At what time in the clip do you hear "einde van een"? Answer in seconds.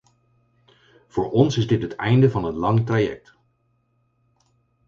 1.95-2.55